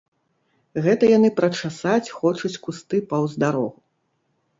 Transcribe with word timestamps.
Гэта 0.85 1.03
яны 1.17 1.29
прачасаць 1.39 2.13
хочуць 2.19 2.51
кусты 2.69 3.03
паўз 3.13 3.37
дарогу. 3.45 3.77